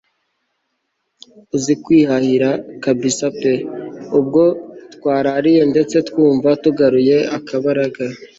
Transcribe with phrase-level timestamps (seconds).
[1.55, 2.49] uzi kwihahira
[2.83, 3.53] kabsa pe!
[4.19, 4.43] ubwo
[4.95, 8.03] twarariye ndetse twumva tugaruye akabaraga